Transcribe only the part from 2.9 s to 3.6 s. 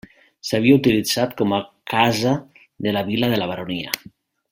la vila de la